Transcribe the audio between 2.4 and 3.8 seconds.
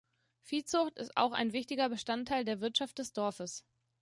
der Wirtschaft des Dorfes.